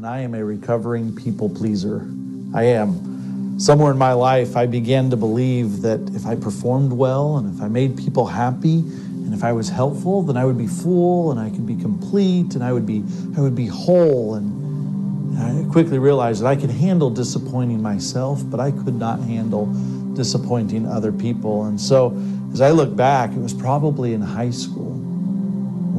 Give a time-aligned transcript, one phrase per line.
[0.00, 2.08] and I am a recovering people pleaser.
[2.54, 3.60] I am.
[3.60, 7.62] Somewhere in my life, I began to believe that if I performed well and if
[7.62, 11.38] I made people happy and if I was helpful, then I would be full and
[11.38, 13.04] I could be complete and I would be,
[13.36, 14.36] I would be whole.
[14.36, 19.66] And I quickly realized that I could handle disappointing myself, but I could not handle
[20.14, 21.66] disappointing other people.
[21.66, 22.16] And so
[22.54, 24.89] as I look back, it was probably in high school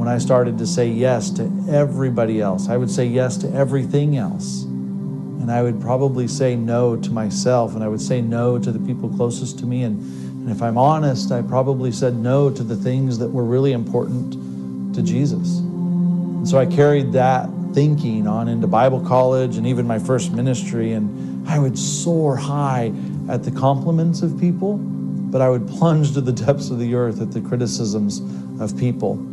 [0.02, 2.68] when I started to say yes to everybody else.
[2.68, 4.64] I would say yes to everything else.
[4.64, 8.80] And I would probably say no to myself, and I would say no to the
[8.80, 9.84] people closest to me.
[9.84, 13.70] And, and if I'm honest, I probably said no to the things that were really
[13.70, 15.58] important to Jesus.
[15.58, 20.94] And so I carried that thinking on into Bible college and even my first ministry,
[20.94, 22.92] and I would soar high
[23.28, 27.20] at the compliments of people, but I would plunge to the depths of the earth
[27.20, 28.20] at the criticisms
[28.60, 29.28] of people.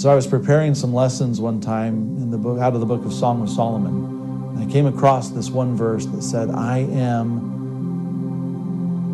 [0.00, 3.04] So I was preparing some lessons one time in the book, out of the book
[3.04, 4.56] of Song of Solomon.
[4.56, 7.50] And I came across this one verse that said, I am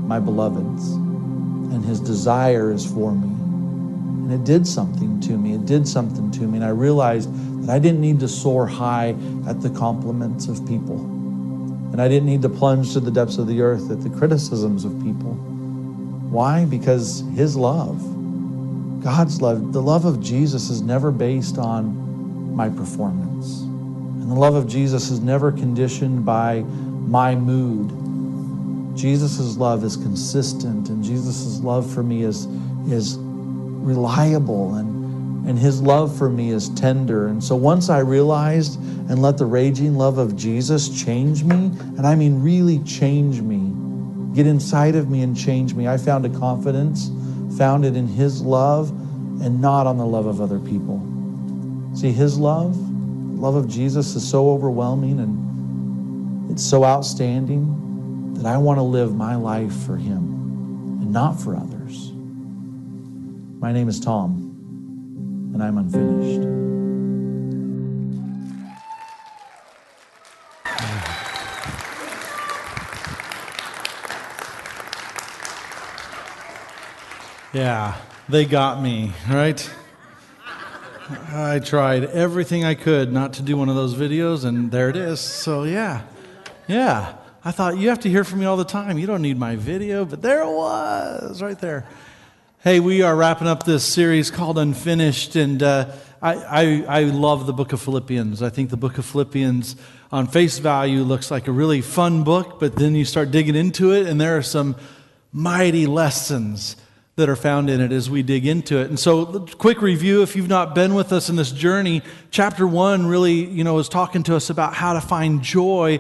[0.06, 3.27] my beloved's, and his desire is for me.
[3.27, 5.55] And it did something to me.
[5.55, 6.59] It did something to me.
[6.59, 7.34] And I realized
[7.65, 9.17] that I didn't need to soar high
[9.48, 11.00] at the compliments of people.
[11.00, 14.84] And I didn't need to plunge to the depths of the earth at the criticisms
[14.84, 15.33] of people.
[16.31, 16.65] Why?
[16.65, 18.00] Because his love
[19.03, 23.61] God's love, the love of Jesus is never based on my performance.
[23.61, 28.97] And the love of Jesus is never conditioned by my mood.
[28.97, 32.47] Jesus' love is consistent, and Jesus' love for me is,
[32.89, 37.29] is reliable, and, and his love for me is tender.
[37.29, 42.06] And so once I realized and let the raging love of Jesus change me, and
[42.06, 46.31] I mean really change me, get inside of me and change me, I found a
[46.31, 47.11] confidence
[47.56, 48.91] founded in His love
[49.43, 51.00] and not on the love of other people.
[51.94, 58.56] See, His love, love of Jesus, is so overwhelming and it's so outstanding that I
[58.59, 60.19] want to live my life for Him
[61.00, 62.12] and not for others.
[63.59, 66.66] My name is Tom, and I'm unfinished.
[77.56, 77.97] Yeah,
[78.28, 79.71] they got me, right?
[81.33, 84.97] I tried everything I could not to do one of those videos, and there it
[84.97, 85.21] is.
[85.21, 86.03] So, yeah,
[86.69, 87.15] yeah.
[87.43, 88.99] I thought, you have to hear from me all the time.
[88.99, 91.87] You don't need my video, but there it was, right there.
[92.62, 97.47] Hey, we are wrapping up this series called Unfinished, and uh, I, I, I love
[97.47, 98.43] the book of Philippians.
[98.43, 99.77] I think the book of Philippians,
[100.12, 103.93] on face value, looks like a really fun book, but then you start digging into
[103.93, 104.77] it, and there are some
[105.33, 106.77] mighty lessons
[107.16, 108.91] that are found in it as we dig into it.
[108.91, 113.06] And so, quick review if you've not been with us in this journey, chapter 1
[113.06, 115.99] really, you know, is talking to us about how to find joy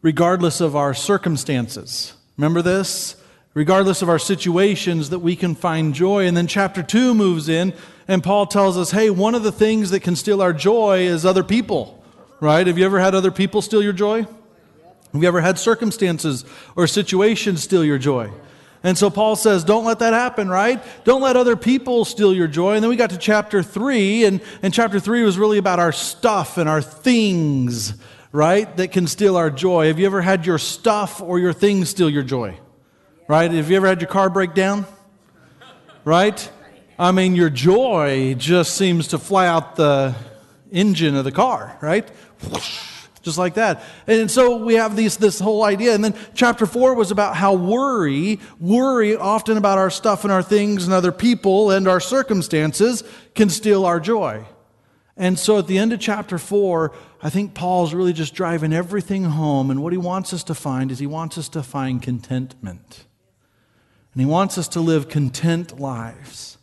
[0.00, 2.12] regardless of our circumstances.
[2.36, 3.16] Remember this?
[3.54, 6.26] Regardless of our situations that we can find joy.
[6.26, 7.72] And then chapter 2 moves in
[8.06, 11.26] and Paul tells us, "Hey, one of the things that can steal our joy is
[11.26, 12.00] other people."
[12.40, 12.66] Right?
[12.66, 14.22] Have you ever had other people steal your joy?
[14.22, 16.44] Have you ever had circumstances
[16.76, 18.30] or situations steal your joy?
[18.84, 20.80] And so Paul says, don't let that happen, right?
[21.04, 22.74] Don't let other people steal your joy.
[22.74, 25.90] And then we got to chapter three, and, and chapter three was really about our
[25.90, 27.94] stuff and our things,
[28.30, 28.76] right?
[28.76, 29.86] That can steal our joy.
[29.86, 32.58] Have you ever had your stuff or your things steal your joy?
[33.26, 33.50] Right?
[33.50, 34.84] Have you ever had your car break down?
[36.04, 36.50] Right?
[36.98, 40.14] I mean, your joy just seems to fly out the
[40.70, 42.06] engine of the car, right?
[42.50, 42.93] Whoosh
[43.24, 43.82] just like that.
[44.06, 45.94] And so we have these, this whole idea.
[45.94, 50.42] And then chapter four was about how worry, worry often about our stuff and our
[50.42, 53.02] things and other people and our circumstances
[53.34, 54.44] can steal our joy.
[55.16, 56.92] And so at the end of chapter four,
[57.22, 59.70] I think Paul's really just driving everything home.
[59.70, 63.06] And what he wants us to find is he wants us to find contentment.
[64.12, 66.58] And he wants us to live content lives.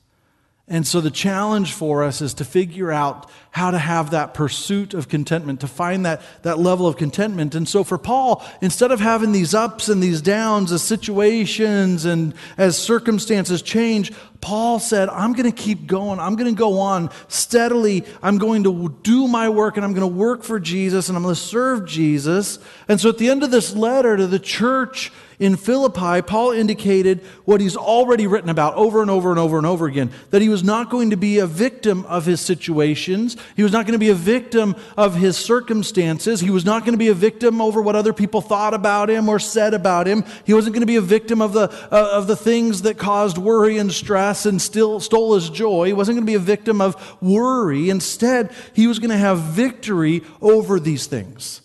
[0.72, 4.94] And so the challenge for us is to figure out how to have that pursuit
[4.94, 7.56] of contentment, to find that, that level of contentment.
[7.56, 12.34] And so for Paul, instead of having these ups and these downs as situations and
[12.58, 16.22] as circumstances change, Paul said, I'm going to keep going.
[16.22, 18.06] I'm going to go on steadily.
[18.24, 21.24] I'm going to do my work and I'm going to work for Jesus and I'm
[21.24, 22.60] going to serve Jesus.
[22.88, 25.12] And so at the end of this letter to the church,
[25.42, 29.66] in Philippi, Paul indicated what he's already written about over and over and over and
[29.66, 33.36] over again that he was not going to be a victim of his situations.
[33.56, 36.42] He was not going to be a victim of his circumstances.
[36.42, 39.28] He was not going to be a victim over what other people thought about him
[39.28, 40.26] or said about him.
[40.46, 43.40] He wasn't going to be a victim of the, uh, of the things that caused
[43.40, 45.88] worry and stress and still stole his joy.
[45.88, 47.90] He wasn't going to be a victim of worry.
[47.90, 51.64] Instead, he was going to have victory over these things.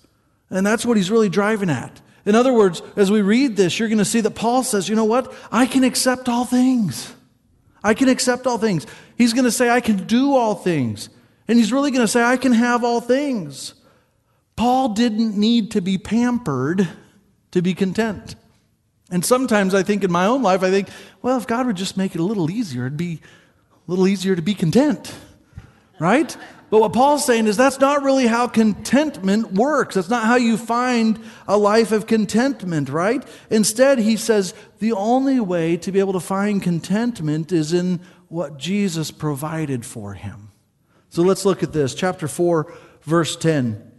[0.49, 2.01] And that's what he's really driving at.
[2.27, 4.97] In other words, as we read this, you're going to see that Paul says, you
[4.97, 5.33] know what?
[5.51, 7.15] I can accept all things.
[7.85, 8.85] I can accept all things.
[9.17, 11.09] He's going to say, I can do all things.
[11.47, 13.75] And he's really going to say, I can have all things.
[14.57, 16.89] Paul didn't need to be pampered
[17.53, 18.35] to be content.
[19.09, 20.89] And sometimes I think in my own life, I think,
[21.23, 23.21] well, if God would just make it a little easier, it'd be
[23.87, 25.15] a little easier to be content,
[26.01, 26.37] right?
[26.69, 29.95] But what Paul's saying is that's not really how contentment works.
[29.95, 33.25] That's not how you find a life of contentment, right?
[33.51, 38.59] Instead, he says the only way to be able to find contentment is in what
[38.59, 40.51] Jesus provided for him.
[41.09, 41.95] So let's look at this.
[41.95, 42.73] Chapter 4,
[43.03, 43.93] verse 10.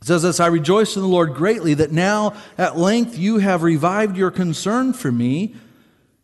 [0.00, 3.64] It says this I rejoice in the Lord greatly that now at length you have
[3.64, 5.56] revived your concern for me.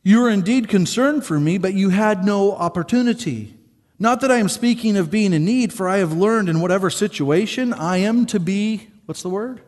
[0.04, 3.56] You were indeed concerned for me, but you had no opportunity.
[4.02, 6.90] Not that I am speaking of being in need, for I have learned in whatever
[6.90, 9.60] situation I am to be, what's the word?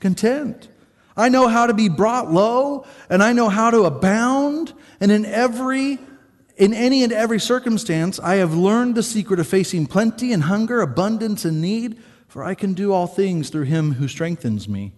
[0.00, 0.68] Content.
[1.14, 5.26] I know how to be brought low, and I know how to abound, and in
[5.26, 5.98] every
[6.56, 10.80] in any and every circumstance I have learned the secret of facing plenty and hunger,
[10.80, 14.94] abundance and need, for I can do all things through him who strengthens me.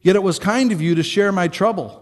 [0.00, 2.01] Yet it was kind of you to share my trouble.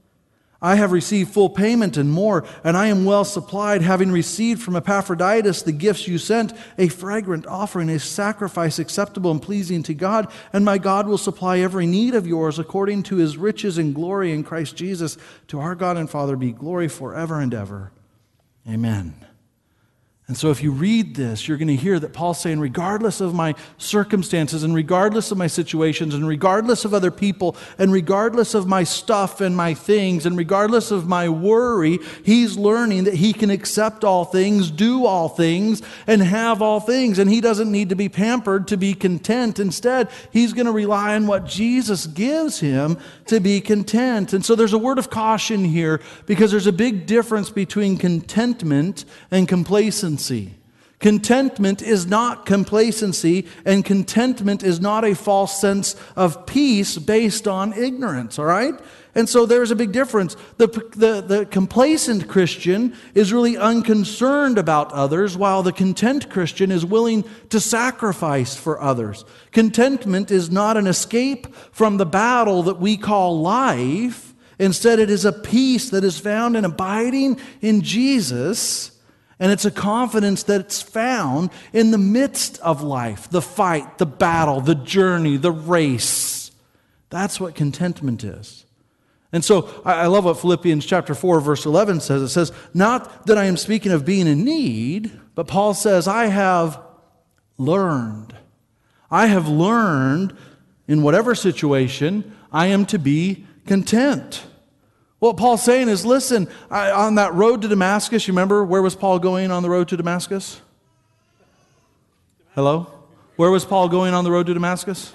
[0.61, 4.75] I have received full payment and more, and I am well supplied, having received from
[4.75, 10.31] Epaphroditus the gifts you sent, a fragrant offering, a sacrifice acceptable and pleasing to God.
[10.53, 14.31] And my God will supply every need of yours according to his riches and glory
[14.31, 15.17] in Christ Jesus.
[15.47, 17.91] To our God and Father be glory forever and ever.
[18.69, 19.15] Amen.
[20.27, 23.33] And so, if you read this, you're going to hear that Paul's saying, regardless of
[23.33, 28.65] my circumstances, and regardless of my situations, and regardless of other people, and regardless of
[28.65, 33.49] my stuff and my things, and regardless of my worry, he's learning that he can
[33.49, 37.19] accept all things, do all things, and have all things.
[37.19, 39.59] And he doesn't need to be pampered to be content.
[39.59, 44.31] Instead, he's going to rely on what Jesus gives him to be content.
[44.31, 49.03] And so, there's a word of caution here because there's a big difference between contentment
[49.29, 50.57] and complacency complacency.
[50.99, 57.73] Contentment is not complacency, and contentment is not a false sense of peace based on
[57.73, 58.75] ignorance, all right?
[59.15, 60.35] And so there's a big difference.
[60.57, 66.85] The, the, the complacent Christian is really unconcerned about others, while the content Christian is
[66.85, 69.25] willing to sacrifice for others.
[69.51, 74.35] Contentment is not an escape from the battle that we call life.
[74.59, 78.91] Instead, it is a peace that is found in abiding in Jesus
[79.41, 84.61] and it's a confidence that's found in the midst of life the fight, the battle,
[84.61, 86.51] the journey, the race.
[87.09, 88.65] That's what contentment is.
[89.33, 92.21] And so I love what Philippians chapter 4, verse 11 says.
[92.21, 96.27] It says, Not that I am speaking of being in need, but Paul says, I
[96.27, 96.79] have
[97.57, 98.35] learned.
[99.09, 100.37] I have learned
[100.87, 104.45] in whatever situation I am to be content.
[105.21, 108.95] What Paul's saying is listen, I, on that road to Damascus, you remember where was
[108.95, 110.59] Paul going on the road to Damascus?
[112.55, 112.87] Hello?
[113.35, 115.13] Where was Paul going on the road to Damascus?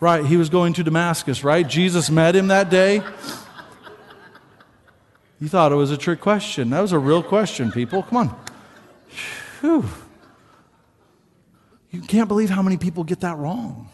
[0.00, 1.68] Right, he was going to Damascus, right?
[1.68, 3.02] Jesus met him that day.
[5.38, 6.70] You thought it was a trick question.
[6.70, 8.04] That was a real question, people.
[8.04, 8.40] Come on.
[9.60, 9.84] Whew.
[11.90, 13.90] You can't believe how many people get that wrong.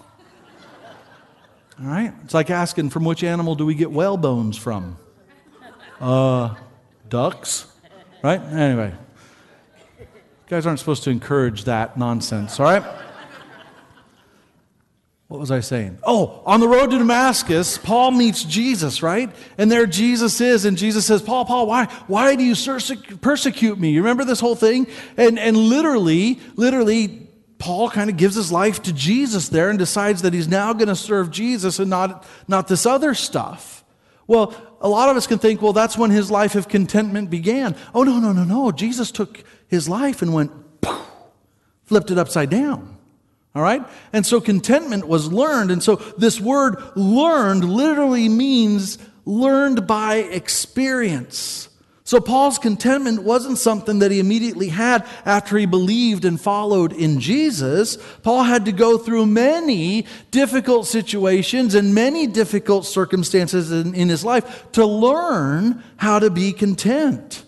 [1.81, 2.15] All right?
[2.23, 4.99] It's like asking from which animal do we get whale bones from?
[6.03, 6.55] Uh,
[7.09, 7.67] ducks,
[8.23, 8.41] right?
[8.41, 8.93] Anyway,
[9.99, 10.07] you
[10.49, 12.83] guys aren't supposed to encourage that nonsense, all right?
[15.29, 15.99] What was I saying?
[16.03, 19.35] Oh, on the road to Damascus, Paul meets Jesus, right?
[19.57, 22.55] And there Jesus is, and Jesus says, Paul, Paul, why, why do you
[23.23, 23.93] persecute me?
[23.93, 24.89] You remember this whole thing?
[25.17, 30.21] And, and literally, literally, Paul kind of gives his life to Jesus there and decides
[30.21, 33.82] that he's now going to serve Jesus and not, not this other stuff.
[34.33, 37.77] Well, a lot of us can think, well, that's when his life of contentment began.
[37.95, 38.73] Oh, no, no, no, no.
[38.73, 40.53] Jesus took his life and went,
[41.85, 42.97] flipped it upside down.
[43.55, 43.83] All right?
[44.11, 45.71] And so contentment was learned.
[45.71, 48.97] And so this word learned literally means
[49.27, 51.69] learned by experience.
[52.05, 57.21] So, Paul's contentment wasn't something that he immediately had after he believed and followed in
[57.21, 57.97] Jesus.
[58.23, 64.25] Paul had to go through many difficult situations and many difficult circumstances in, in, his
[64.25, 67.45] life to learn how to be content.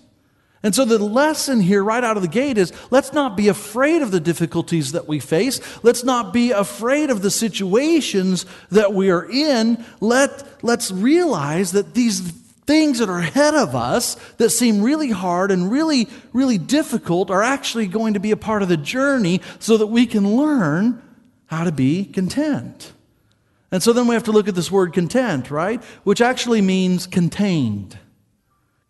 [0.62, 4.02] And so, the lesson here right out of the gate is let's not be afraid
[4.02, 5.60] of the difficulties that we face.
[5.82, 9.84] Let's not be afraid of the situations that we are in.
[9.98, 15.50] Let, let's realize that these things that are ahead of us that seem really hard
[15.50, 19.76] and really, really difficult are actually going to be a part of the journey so
[19.76, 21.02] that we can learn
[21.46, 22.92] how to be content.
[23.70, 25.82] And so then we have to look at this word content, right?
[26.04, 27.98] Which actually means contained.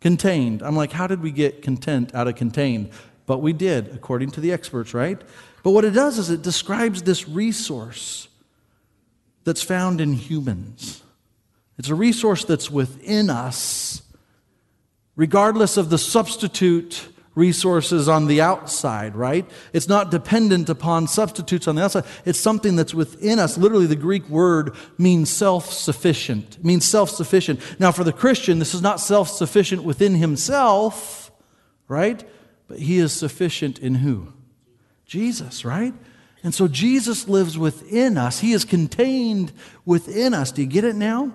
[0.00, 0.62] Contained.
[0.62, 2.90] I'm like, how did we get content out of contained?
[3.26, 5.20] But we did, according to the experts, right?
[5.62, 8.28] But what it does is it describes this resource
[9.44, 11.02] that's found in humans.
[11.78, 14.02] It's a resource that's within us,
[15.16, 19.48] regardless of the substitute resources on the outside, right?
[19.72, 22.04] It's not dependent upon substitutes on the outside.
[22.24, 23.58] It's something that's within us.
[23.58, 26.64] Literally, the Greek word means self sufficient.
[26.64, 27.60] Means self sufficient.
[27.80, 31.32] Now, for the Christian, this is not self sufficient within himself,
[31.88, 32.22] right?
[32.68, 34.32] But he is sufficient in who?
[35.04, 35.92] Jesus, right?
[36.42, 38.40] And so Jesus lives within us.
[38.40, 39.52] He is contained
[39.84, 40.52] within us.
[40.52, 41.32] Do you get it now?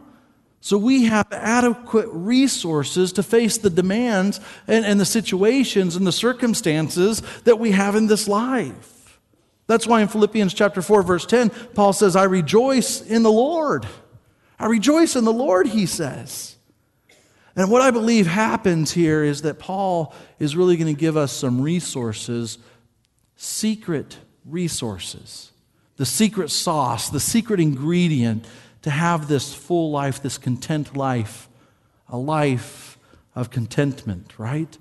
[0.61, 6.11] So we have adequate resources to face the demands and, and, the situations and the
[6.11, 9.19] circumstances that we have in this life.
[9.67, 13.87] That's why in Philippians chapter 4, verse 10, Paul says, I rejoice in the Lord.
[14.59, 16.57] I rejoice in the Lord, he says.
[17.55, 21.31] And what I believe happens here is that Paul is really going to give us
[21.31, 22.57] some resources,
[23.35, 25.51] secret resources,
[25.97, 28.45] the secret sauce, the secret ingredient
[28.81, 31.49] to have this full life, this content life,
[32.07, 32.97] a life
[33.35, 34.77] of contentment, right?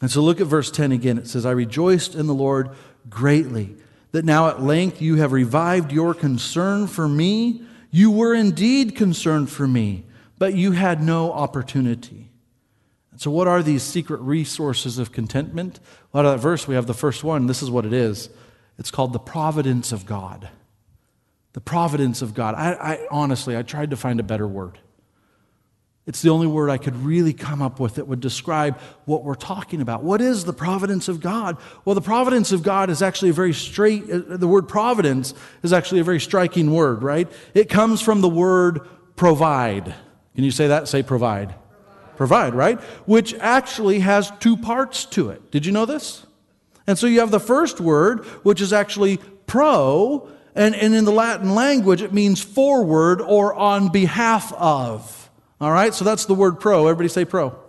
[0.00, 1.18] And so look at verse 10 again.
[1.18, 2.70] It says, I rejoiced in the Lord
[3.08, 3.76] greatly
[4.12, 7.62] that now at length you have revived your concern for me.
[7.90, 10.04] You were indeed concerned for me,
[10.38, 12.30] but you had no opportunity.
[13.10, 15.80] And so, what are these secret resources of contentment?
[16.12, 17.46] Well, out of that verse, we have the first one.
[17.46, 18.28] This is what it is
[18.78, 20.48] it's called the providence of God.
[21.54, 22.54] The providence of God.
[22.56, 24.78] I, I, honestly, I tried to find a better word.
[26.06, 29.34] It's the only word I could really come up with that would describe what we're
[29.34, 30.02] talking about.
[30.02, 31.56] What is the providence of God?
[31.84, 35.32] Well, the providence of God is actually a very straight, uh, the word providence
[35.62, 37.30] is actually a very striking word, right?
[37.54, 39.94] It comes from the word provide.
[40.34, 40.88] Can you say that?
[40.88, 41.54] Say provide.
[42.16, 42.80] Provide, provide right?
[43.06, 45.50] Which actually has two parts to it.
[45.50, 46.26] Did you know this?
[46.86, 51.12] And so you have the first word, which is actually pro, and, and in the
[51.12, 55.30] Latin language, it means forward or on behalf of.
[55.60, 56.86] All right, so that's the word pro.
[56.86, 57.50] Everybody say pro.
[57.50, 57.60] pro.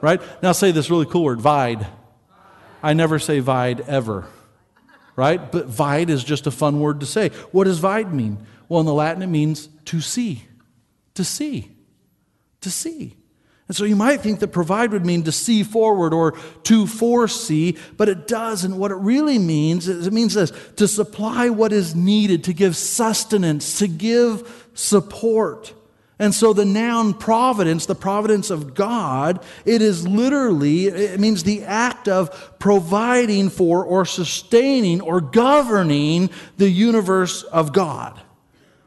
[0.00, 0.22] Right?
[0.42, 1.86] Now say this really cool word, vide.
[2.82, 4.26] I never say vide ever.
[5.16, 5.50] Right?
[5.50, 7.30] But vide is just a fun word to say.
[7.50, 8.46] What does vide mean?
[8.68, 10.44] Well, in the Latin, it means to see.
[11.14, 11.72] To see.
[12.60, 13.17] To see.
[13.68, 16.32] And so you might think that provide would mean to see forward or
[16.64, 18.76] to foresee, but it doesn't.
[18.76, 22.76] What it really means is it means this to supply what is needed, to give
[22.76, 25.74] sustenance, to give support.
[26.18, 31.62] And so the noun providence, the providence of God, it is literally, it means the
[31.64, 38.20] act of providing for or sustaining or governing the universe of God.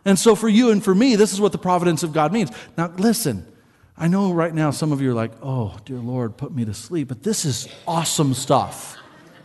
[0.04, 2.52] And so for you and for me, this is what the providence of God means.
[2.76, 3.46] Now listen,
[3.98, 6.74] I know right now some of you are like, oh, dear Lord, put me to
[6.74, 8.98] sleep, but this is awesome stuff.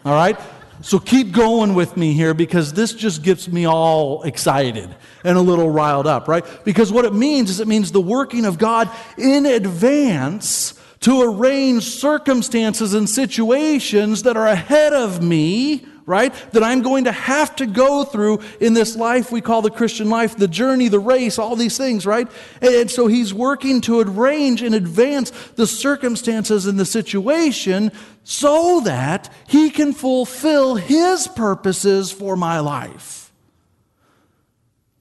[0.05, 0.39] All right?
[0.83, 5.41] So keep going with me here because this just gets me all excited and a
[5.41, 6.45] little riled up, right?
[6.65, 11.85] Because what it means is it means the working of God in advance to arrange
[11.85, 16.33] circumstances and situations that are ahead of me right?
[16.53, 20.09] That I'm going to have to go through in this life we call the Christian
[20.09, 22.29] life, the journey, the race, all these things, right?
[22.63, 27.91] And so he's working to arrange in advance the circumstances and the situation
[28.23, 33.33] so that he can fulfill his purposes for my life.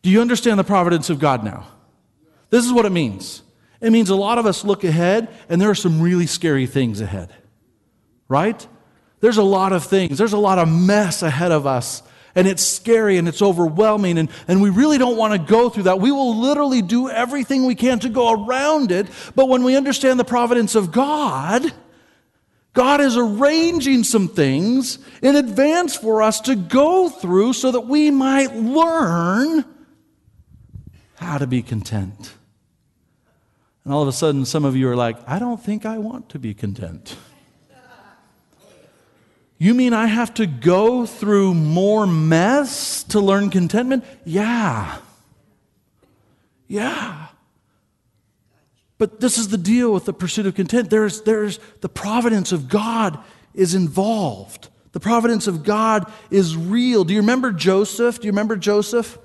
[0.02, 1.68] Do you understand the providence of God now?
[2.50, 3.44] This is what it means.
[3.80, 7.02] It means a lot of us look ahead and there are some really scary things
[7.02, 7.34] ahead,
[8.28, 8.68] right?
[9.22, 12.04] There's a lot of things, there's a lot of mess ahead of us.
[12.38, 15.84] And it's scary and it's overwhelming, and, and we really don't want to go through
[15.84, 16.02] that.
[16.02, 19.08] We will literally do everything we can to go around it.
[19.36, 21.72] But when we understand the providence of God,
[22.74, 28.12] God is arranging some things in advance for us to go through so that we
[28.12, 29.64] might learn
[31.16, 32.34] how to be content.
[33.86, 36.28] And all of a sudden, some of you are like, I don't think I want
[36.30, 37.16] to be content.
[39.58, 44.04] You mean I have to go through more mess to learn contentment?
[44.26, 44.98] Yeah.
[46.68, 47.28] Yeah.
[48.98, 50.90] But this is the deal with the pursuit of content.
[50.90, 53.20] There's, there's the providence of God
[53.54, 54.70] is involved.
[54.92, 57.04] The providence of God is real.
[57.04, 58.20] Do you remember Joseph?
[58.20, 59.18] Do you remember Joseph?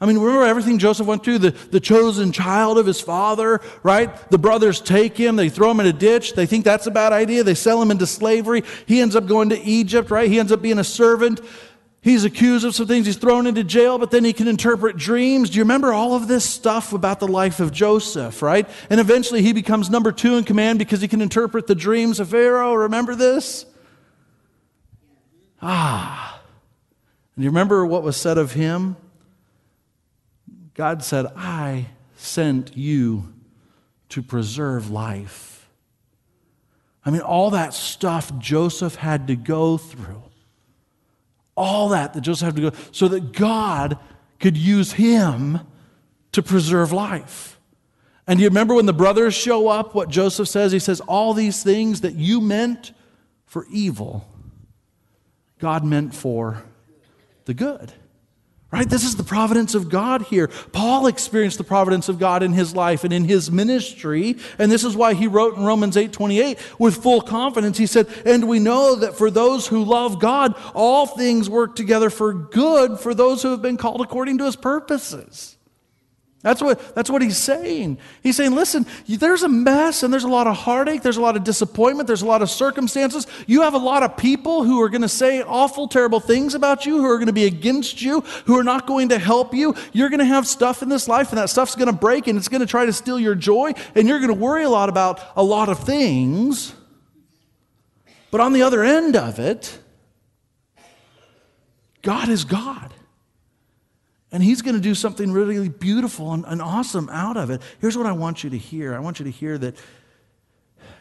[0.00, 1.38] I mean, remember everything Joseph went through?
[1.38, 4.30] The, the chosen child of his father, right?
[4.30, 6.34] The brothers take him, they throw him in a ditch.
[6.34, 7.42] They think that's a bad idea.
[7.42, 8.62] They sell him into slavery.
[8.86, 10.30] He ends up going to Egypt, right?
[10.30, 11.40] He ends up being a servant.
[12.00, 13.06] He's accused of some things.
[13.06, 15.50] He's thrown into jail, but then he can interpret dreams.
[15.50, 18.68] Do you remember all of this stuff about the life of Joseph, right?
[18.88, 22.28] And eventually he becomes number two in command because he can interpret the dreams of
[22.28, 22.74] Pharaoh.
[22.74, 23.66] Remember this?
[25.60, 26.40] Ah.
[27.34, 28.96] And you remember what was said of him?
[30.78, 33.34] God said, I sent you
[34.10, 35.68] to preserve life.
[37.04, 40.22] I mean, all that stuff Joseph had to go through,
[41.56, 43.98] all that that Joseph had to go, so that God
[44.38, 45.58] could use him
[46.30, 47.58] to preserve life.
[48.28, 50.70] And do you remember when the brothers show up, what Joseph says?
[50.70, 52.92] He says, All these things that you meant
[53.46, 54.28] for evil,
[55.58, 56.62] God meant for
[57.46, 57.92] the good.
[58.70, 58.88] Right?
[58.88, 60.48] This is the providence of God here.
[60.72, 64.84] Paul experienced the providence of God in his life and in his ministry, and this
[64.84, 67.78] is why he wrote in Romans 8:28 with full confidence.
[67.78, 72.10] He said, "And we know that for those who love God, all things work together
[72.10, 75.57] for good for those who have been called according to his purposes."
[76.48, 77.98] That's what, that's what he's saying.
[78.22, 81.36] He's saying, listen, there's a mess and there's a lot of heartache, there's a lot
[81.36, 83.26] of disappointment, there's a lot of circumstances.
[83.46, 86.86] You have a lot of people who are going to say awful, terrible things about
[86.86, 89.74] you, who are going to be against you, who are not going to help you.
[89.92, 92.38] You're going to have stuff in this life and that stuff's going to break and
[92.38, 94.88] it's going to try to steal your joy and you're going to worry a lot
[94.88, 96.72] about a lot of things.
[98.30, 99.78] But on the other end of it,
[102.00, 102.94] God is God.
[104.30, 107.62] And he's going to do something really beautiful and, and, awesome out of it.
[107.80, 109.76] Here's what I want you to hear I want you to hear that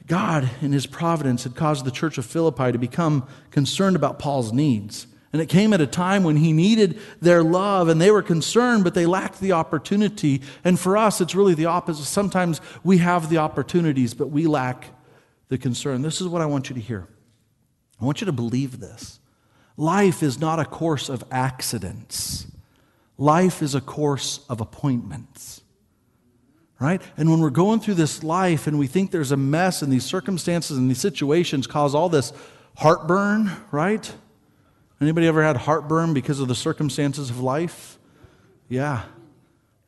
[0.06, 4.54] God, in his providence, had caused the church of Philippi to become concerned about Paul's
[4.54, 5.08] needs.
[5.34, 8.86] And it came at a time when he needed their love and they were concerned,
[8.86, 10.42] but they lacked the opportunity.
[10.64, 12.06] And for us, it's really the opposite.
[12.06, 14.86] Sometimes we have the opportunities, but we lack
[15.50, 16.02] the concern.
[16.02, 17.08] This is what I want you to hear.
[18.00, 19.20] I want you to believe this.
[19.76, 22.48] Life is not a course of accidents.
[23.18, 25.62] Life is a course of appointments.
[26.80, 27.02] Right?
[27.18, 30.06] And when we're going through this life and we think there's a mess and these
[30.06, 32.32] circumstances and these situations cause all this
[32.76, 34.14] heartburn, right?
[35.02, 37.98] Anybody ever had heartburn because of the circumstances of life?
[38.70, 39.04] Yeah.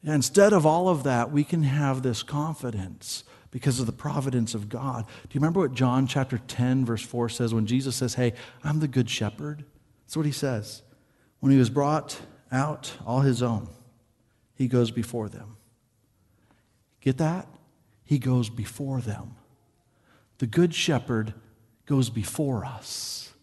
[0.01, 0.15] yeah.
[0.15, 4.69] Instead of all of that, we can have this confidence because of the providence of
[4.69, 5.05] God.
[5.05, 8.79] Do you remember what John chapter 10, verse 4 says when Jesus says, Hey, I'm
[8.79, 9.63] the good shepherd?
[10.05, 10.83] That's what he says.
[11.39, 12.19] When he was brought
[12.51, 13.69] out all his own,
[14.55, 15.57] he goes before them.
[17.01, 17.47] Get that?
[18.03, 19.35] He goes before them.
[20.39, 21.33] The Good Shepherd
[21.85, 23.33] goes before us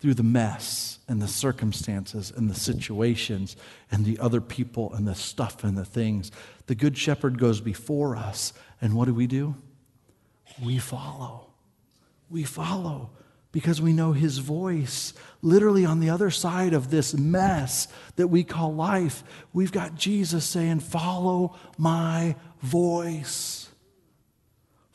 [0.00, 3.56] through the mess and the circumstances and the situations
[3.90, 6.32] and the other people and the stuff and the things.
[6.66, 8.52] The Good Shepherd goes before us.
[8.80, 9.54] And what do we do?
[10.60, 11.50] We follow.
[12.28, 13.10] We follow
[13.52, 15.12] because we know his voice.
[15.44, 20.44] Literally, on the other side of this mess that we call life, we've got Jesus
[20.44, 23.68] saying, Follow my voice.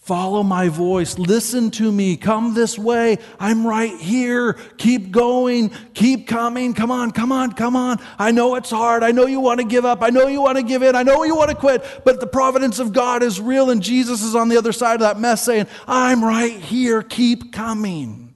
[0.07, 1.19] Follow my voice.
[1.19, 2.15] Listen to me.
[2.15, 3.17] Come this way.
[3.41, 4.53] I'm right here.
[4.77, 5.69] Keep going.
[5.93, 6.73] Keep coming.
[6.73, 7.97] Come on, come on, come on.
[8.17, 9.03] I know it's hard.
[9.03, 10.01] I know you want to give up.
[10.01, 10.95] I know you want to give in.
[10.95, 11.83] I know you want to quit.
[12.05, 15.01] But the providence of God is real, and Jesus is on the other side of
[15.01, 17.03] that mess saying, I'm right here.
[17.03, 18.26] Keep coming.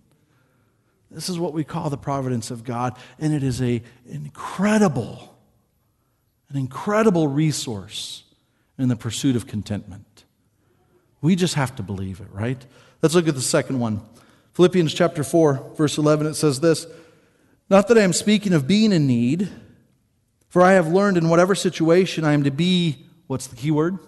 [1.12, 5.38] This is what we call the providence of God, and it is a incredible,
[6.50, 8.24] an incredible resource
[8.78, 10.26] in the pursuit of contentment.
[11.21, 12.65] We just have to believe it, right?
[13.02, 14.02] Let's look at the second one.
[14.54, 16.88] Philippians chapter 4, verse 11, it says this
[17.69, 19.50] Not that I am speaking of being in need,
[20.47, 24.00] for I have learned in whatever situation I am to be, what's the key word?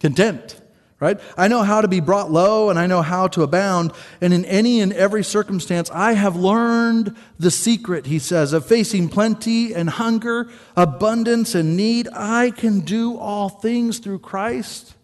[0.00, 0.60] Content
[1.02, 1.18] right?
[1.36, 3.90] I know how to be brought low and I know how to abound.
[4.20, 9.08] And in any and every circumstance, I have learned the secret, he says, of facing
[9.08, 12.08] plenty and hunger, abundance and need.
[12.14, 14.94] I can do all things through Christ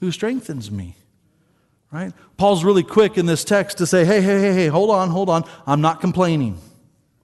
[0.00, 0.94] who strengthens me.
[1.90, 2.12] Right?
[2.36, 5.30] Paul's really quick in this text to say, hey, hey, hey, hey, hold on, hold
[5.30, 5.44] on.
[5.66, 6.58] I'm not complaining.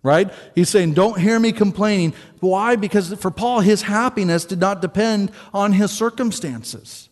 [0.02, 0.32] Right?
[0.54, 2.14] He's saying, don't hear me complaining.
[2.38, 2.76] Why?
[2.76, 7.09] Because for Paul, his happiness did not depend on his circumstances.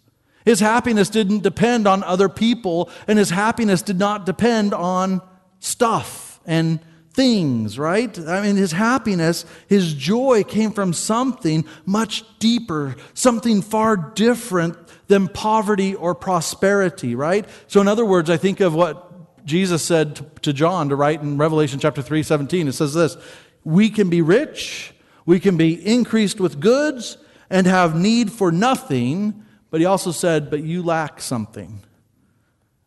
[0.49, 5.21] His happiness didn't depend on other people, and his happiness did not depend on
[5.59, 6.81] stuff and
[7.13, 8.19] things, right?
[8.19, 15.29] I mean, his happiness, his joy came from something much deeper, something far different than
[15.29, 17.47] poverty or prosperity, right?
[17.67, 21.37] So, in other words, I think of what Jesus said to John to write in
[21.37, 22.69] Revelation chapter 3 17.
[22.69, 23.19] It says this
[23.65, 24.95] We can be rich,
[25.27, 27.19] we can be increased with goods,
[27.51, 29.45] and have need for nothing.
[29.71, 31.83] But he also said, But you lack something.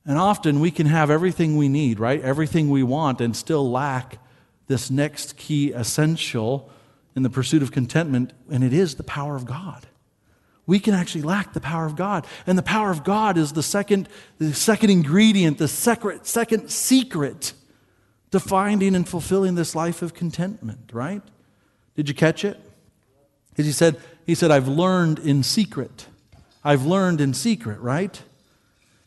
[0.05, 2.21] And often we can have everything we need, right?
[2.21, 4.17] Everything we want, and still lack
[4.67, 6.71] this next key essential
[7.15, 9.85] in the pursuit of contentment, and it is the power of God.
[10.65, 12.25] We can actually lack the power of God.
[12.47, 17.53] And the power of God is the second, the second ingredient, the secret, second secret
[18.31, 21.21] to finding and fulfilling this life of contentment, right?
[21.95, 22.57] Did you catch it?
[23.49, 26.07] Because he said, he said, I've learned in secret.
[26.63, 28.21] I've learned in secret, right?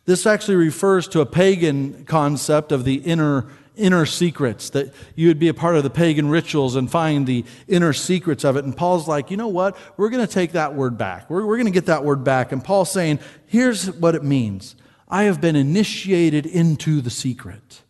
[0.06, 5.38] This actually refers to a pagan concept of the inner inner secrets that you would
[5.40, 8.64] be a part of the pagan rituals and find the inner secrets of it.
[8.64, 9.76] And paul's like you know what?
[9.96, 11.28] We're going to take that word back.
[11.28, 12.52] We're, we're going to get that word back.
[12.52, 14.76] And paul's saying here's what it means.
[15.08, 17.82] I have been initiated into the secret.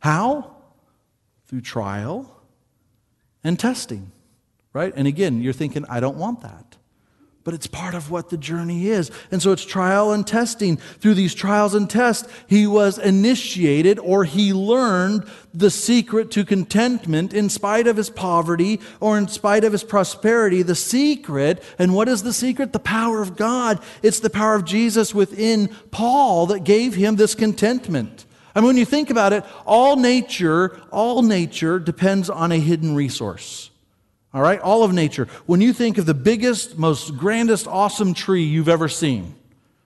[0.00, 0.56] How?
[1.46, 2.42] Through trial
[3.44, 4.10] and testing
[4.74, 4.92] right?
[4.94, 6.76] And again you're thinking i don't want that
[7.44, 9.10] but it's part of what the journey is.
[9.30, 10.78] And so it's trial and testing.
[10.78, 17.34] Through these trials and tests, he was initiated or he learned the secret to contentment
[17.34, 20.62] in spite of his poverty or in spite of his prosperity.
[20.62, 22.72] The secret, and what is the secret?
[22.72, 23.78] The power of God.
[24.02, 28.24] It's the power of Jesus within Paul that gave him this contentment.
[28.54, 32.94] I mean, when you think about it, all nature, all nature depends on a hidden
[32.94, 33.70] resource.
[34.34, 35.28] All right, all of nature.
[35.46, 39.36] When you think of the biggest, most grandest, awesome tree you've ever seen,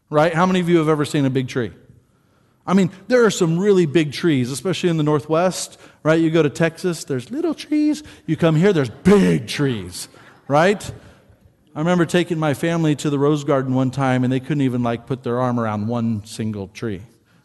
[0.08, 0.32] right?
[0.32, 1.70] How many of you have ever seen a big tree?
[2.66, 6.18] I mean, there are some really big trees, especially in the Northwest, right?
[6.18, 8.02] You go to Texas, there's little trees.
[8.24, 10.08] You come here, there's big trees,
[10.48, 10.92] right?
[11.74, 14.82] I remember taking my family to the Rose Garden one time, and they couldn't even
[14.82, 17.02] like put their arm around one single tree.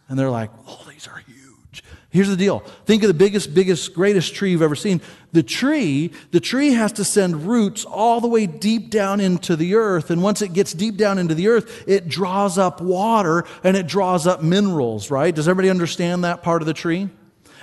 [0.07, 1.83] And they're like, oh, these are huge.
[2.09, 2.59] Here's the deal.
[2.85, 5.01] Think of the biggest, biggest, greatest tree you've ever seen.
[5.33, 9.73] The tree, the tree has to send roots all the way deep down into the
[9.73, 10.11] earth.
[10.11, 13.87] And once it gets deep down into the earth, it draws up water and it
[13.87, 15.33] draws up minerals, right?
[15.33, 17.09] Does everybody understand that part of the tree?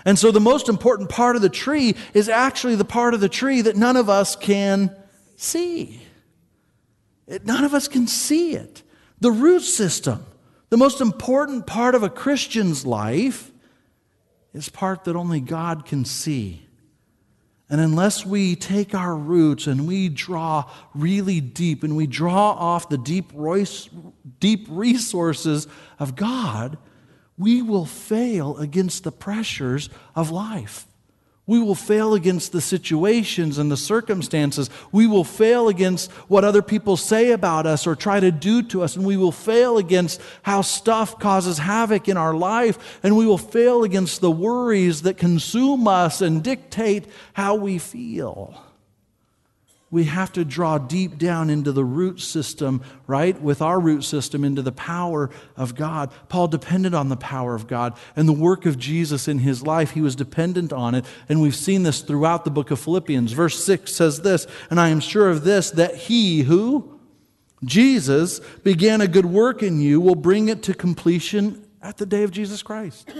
[0.04, 3.28] And so the most important part of the tree is actually the part of the
[3.28, 4.94] tree that none of us can
[5.36, 6.02] see.
[7.28, 8.82] It, none of us can see it.
[9.20, 10.26] The root system,
[10.70, 13.52] the most important part of a Christian's life
[14.52, 16.66] is part that only God can see.
[17.70, 22.88] And unless we take our roots and we draw really deep and we draw off
[22.88, 23.32] the deep,
[24.40, 25.68] deep resources
[26.00, 26.78] of God,
[27.38, 30.86] we will fail against the pressures of life.
[31.50, 34.70] We will fail against the situations and the circumstances.
[34.92, 38.84] We will fail against what other people say about us or try to do to
[38.84, 38.94] us.
[38.94, 43.00] And we will fail against how stuff causes havoc in our life.
[43.02, 48.69] And we will fail against the worries that consume us and dictate how we feel
[49.90, 53.40] we have to draw deep down into the root system, right?
[53.40, 56.12] With our root system, into the power of God.
[56.28, 59.90] Paul depended on the power of God and the work of Jesus in his life.
[59.90, 61.04] He was dependent on it.
[61.28, 63.32] And we've seen this throughout the book of Philippians.
[63.32, 67.00] Verse 6 says this, and I am sure of this, that he who,
[67.64, 72.22] Jesus, began a good work in you will bring it to completion at the day
[72.22, 73.12] of Jesus Christ.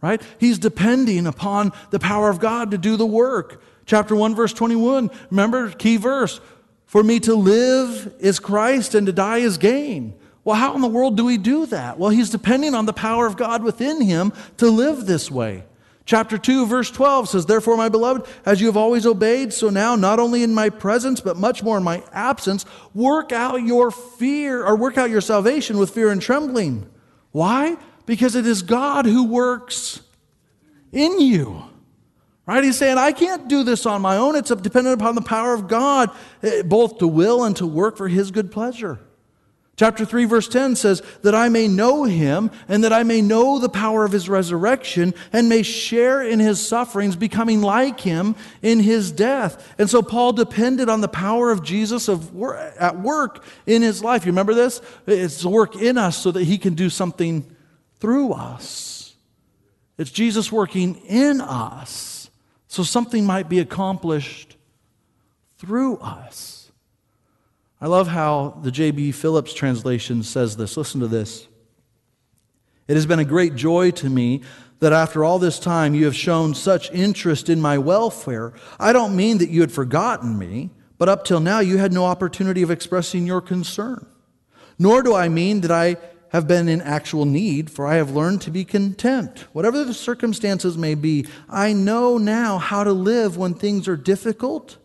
[0.00, 0.22] Right?
[0.38, 3.62] He's depending upon the power of God to do the work.
[3.86, 5.10] Chapter 1, verse 21.
[5.30, 6.40] Remember, key verse.
[6.86, 10.14] For me to live is Christ and to die is gain.
[10.44, 11.98] Well, how in the world do we do that?
[11.98, 15.64] Well, he's depending on the power of God within him to live this way.
[16.06, 19.96] Chapter 2, verse 12 says, Therefore, my beloved, as you have always obeyed, so now,
[19.96, 24.62] not only in my presence, but much more in my absence, work out your fear,
[24.64, 26.86] or work out your salvation with fear and trembling.
[27.32, 27.78] Why?
[28.04, 30.02] Because it is God who works
[30.92, 31.64] in you.
[32.46, 32.62] Right?
[32.62, 34.36] He's saying, I can't do this on my own.
[34.36, 36.10] It's dependent upon the power of God,
[36.42, 39.00] eh, both to will and to work for his good pleasure.
[39.76, 43.58] Chapter 3, verse 10 says, That I may know him, and that I may know
[43.58, 48.78] the power of his resurrection, and may share in his sufferings, becoming like him in
[48.78, 49.74] his death.
[49.78, 52.30] And so Paul depended on the power of Jesus of
[52.78, 54.26] at work in his life.
[54.26, 54.80] You remember this?
[55.06, 57.44] It's work in us so that he can do something
[58.00, 59.16] through us.
[59.96, 62.13] It's Jesus working in us
[62.74, 64.56] so something might be accomplished
[65.58, 66.72] through us.
[67.80, 69.12] I love how the J.B.
[69.12, 70.76] Phillips translation says this.
[70.76, 71.46] Listen to this.
[72.88, 74.42] It has been a great joy to me
[74.80, 78.52] that after all this time you have shown such interest in my welfare.
[78.80, 82.04] I don't mean that you had forgotten me, but up till now you had no
[82.04, 84.04] opportunity of expressing your concern.
[84.80, 85.96] Nor do I mean that I
[86.34, 89.46] have been in actual need, for I have learned to be content.
[89.52, 94.76] Whatever the circumstances may be, I know now how to live when things are difficult,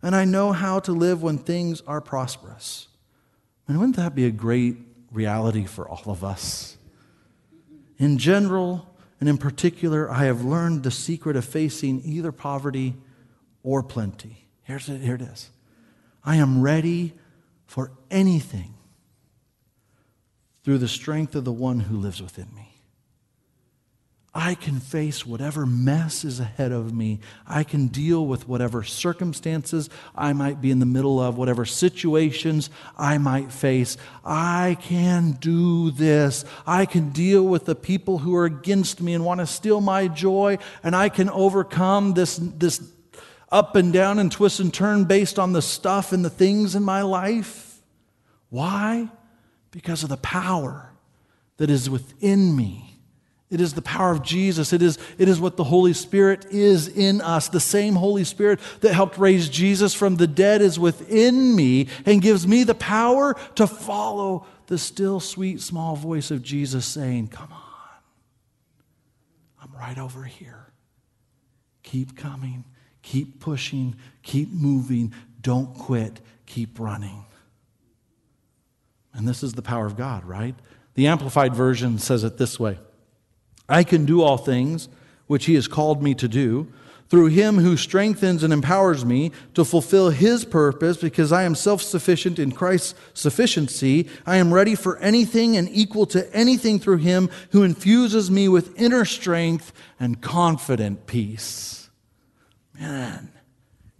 [0.00, 2.88] and I know how to live when things are prosperous.
[3.68, 4.78] And wouldn't that be a great
[5.12, 6.78] reality for all of us?
[7.98, 8.88] In general,
[9.20, 12.94] and in particular, I have learned the secret of facing either poverty
[13.62, 14.48] or plenty.
[14.62, 15.50] Here's it, here it is.
[16.24, 17.12] I am ready
[17.66, 18.74] for anything
[20.64, 22.74] through the strength of the one who lives within me.
[24.36, 27.20] I can face whatever mess is ahead of me.
[27.46, 32.68] I can deal with whatever circumstances I might be in the middle of, whatever situations
[32.98, 33.96] I might face.
[34.24, 36.44] I can do this.
[36.66, 40.08] I can deal with the people who are against me and want to steal my
[40.08, 42.82] joy, and I can overcome this, this
[43.52, 46.82] up and down and twist and turn based on the stuff and the things in
[46.82, 47.80] my life.
[48.50, 49.10] Why?
[49.74, 50.92] Because of the power
[51.56, 52.94] that is within me
[53.54, 54.72] it is the power of Jesus.
[54.72, 57.48] It is, it is what the Holy Spirit is in us.
[57.48, 62.20] The same Holy Spirit that helped raise Jesus from the dead is within me and
[62.20, 67.52] gives me the power to follow the still, sweet, small voice of Jesus saying, Come
[67.52, 68.00] on,
[69.62, 70.72] I'm right over here.
[71.84, 72.64] Keep coming,
[73.02, 75.12] keep pushing, keep moving.
[75.42, 77.23] Don't quit, keep running.
[79.14, 80.54] And this is the power of God, right?
[80.94, 82.78] The Amplified Version says it this way.
[83.68, 84.88] I can do all things
[85.26, 86.70] which he has called me to do
[87.08, 91.82] through him who strengthens and empowers me to fulfill his purpose because I am self
[91.82, 94.08] sufficient in Christ's sufficiency.
[94.26, 98.78] I am ready for anything and equal to anything through him who infuses me with
[98.78, 101.88] inner strength and confident peace.
[102.78, 103.30] Man,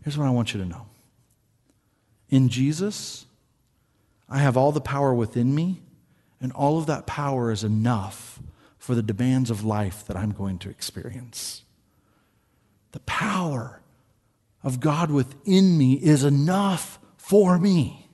[0.03, 0.87] here's what I want you to know
[2.29, 3.27] in Jesus,
[4.35, 5.81] I have all the power within me,
[6.41, 8.41] and all of that power is enough
[8.79, 11.63] for the demands of life that I'm going to experience.
[12.91, 13.81] The power
[14.65, 18.09] of God within me is enough for me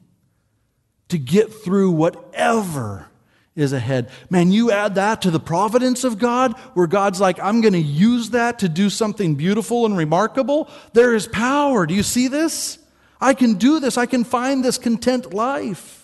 [1.09, 3.07] to get through whatever
[3.57, 4.11] is ahead.
[4.29, 7.79] Man, you add that to the providence of God, where God's like, I'm going to
[7.79, 10.69] use that to do something beautiful and remarkable.
[10.93, 11.87] There is power.
[11.87, 12.79] Do you see this?
[13.23, 13.97] I can do this.
[13.97, 15.97] I can find this content life.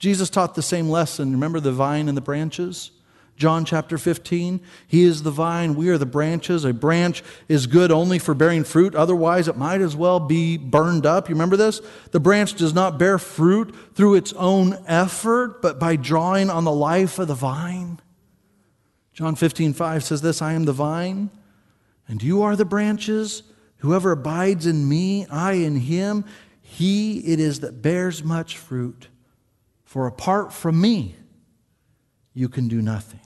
[0.00, 1.30] Jesus taught the same lesson.
[1.30, 2.90] Remember the vine and the branches?
[3.36, 4.60] John chapter 15.
[4.86, 6.64] He is the vine, we are the branches.
[6.64, 11.06] A branch is good only for bearing fruit, otherwise, it might as well be burned
[11.06, 11.28] up.
[11.28, 11.80] You remember this?
[12.10, 16.72] The branch does not bear fruit through its own effort, but by drawing on the
[16.72, 18.00] life of the vine.
[19.14, 21.30] John 15, 5 says this I am the vine,
[22.08, 23.42] and you are the branches.
[23.78, 26.26] Whoever abides in me, I in him,
[26.60, 29.08] he it is that bears much fruit.
[29.90, 31.16] For apart from me,
[32.32, 33.18] you can do nothing.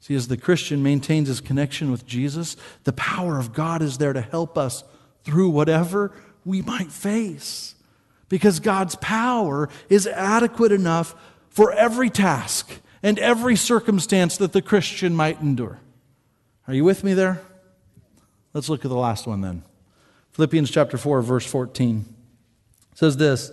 [0.00, 4.12] See, as the Christian maintains his connection with Jesus, the power of God is there
[4.12, 4.82] to help us
[5.22, 6.10] through whatever
[6.44, 7.76] we might face.
[8.28, 11.14] Because God's power is adequate enough
[11.48, 15.78] for every task and every circumstance that the Christian might endure.
[16.66, 17.40] Are you with me there?
[18.52, 19.62] Let's look at the last one then.
[20.32, 22.04] Philippians chapter 4, verse 14
[22.94, 23.52] says this.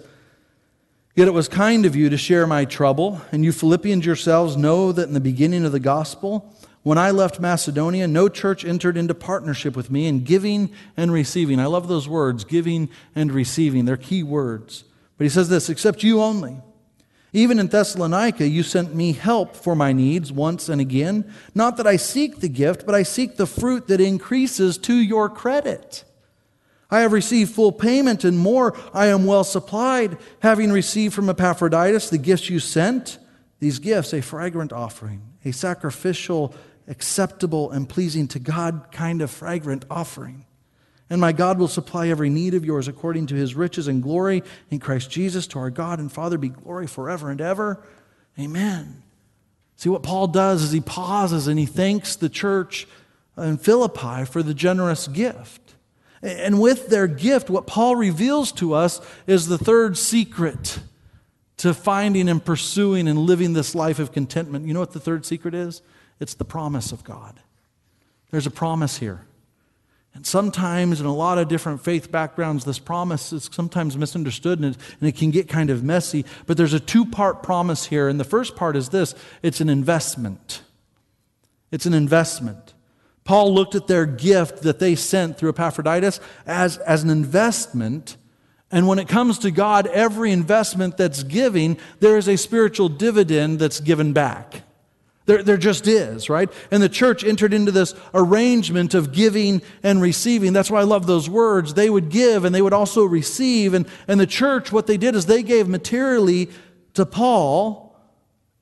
[1.15, 4.91] Yet it was kind of you to share my trouble, and you Philippians yourselves know
[4.91, 9.13] that in the beginning of the gospel, when I left Macedonia, no church entered into
[9.13, 11.60] partnership with me in giving and receiving.
[11.60, 13.86] I love those words, giving and receiving.
[13.86, 14.84] They're key words.
[15.17, 16.58] But he says this except you only.
[17.32, 21.32] Even in Thessalonica, you sent me help for my needs once and again.
[21.56, 25.30] Not that I seek the gift, but I seek the fruit that increases to your
[25.30, 26.04] credit.
[26.93, 28.77] I have received full payment and more.
[28.93, 33.17] I am well supplied, having received from Epaphroditus the gifts you sent.
[33.60, 36.53] These gifts, a fragrant offering, a sacrificial,
[36.88, 40.45] acceptable, and pleasing to God kind of fragrant offering.
[41.10, 44.43] And my God will supply every need of yours according to his riches and glory
[44.69, 45.47] in Christ Jesus.
[45.47, 47.84] To our God and Father be glory forever and ever.
[48.38, 49.01] Amen.
[49.77, 52.88] See, what Paul does is he pauses and he thanks the church
[53.36, 55.73] in Philippi for the generous gift.
[56.24, 60.80] And with their gift, what Paul reveals to us is the third secret
[61.58, 64.66] to finding and pursuing and living this life of contentment.
[64.66, 65.82] You know what the third secret is?
[66.22, 67.42] It's the promise of God.
[68.32, 69.26] There's a promise here.
[70.16, 74.76] And sometimes, in a lot of different faith backgrounds, this promise is sometimes misunderstood and
[74.76, 76.24] it, and it can get kind of messy.
[76.46, 78.08] But there's a two part promise here.
[78.08, 80.62] And the first part is this it's an investment.
[81.72, 82.73] It's an investment.
[83.24, 88.18] Paul looked at their gift that they sent through Epaphroditus as, as an investment.
[88.72, 93.60] And when it comes to God, every investment that's giving, there is a spiritual dividend
[93.60, 94.64] that's given back.
[95.26, 96.52] There, there just is, right?
[96.70, 100.52] And the church entered into this arrangement of giving and receiving.
[100.52, 101.76] That's why I love those words.
[101.76, 103.74] They would give and they would also receive.
[103.74, 106.50] And, and the church, what they did is they gave materially
[106.96, 107.83] to Paul.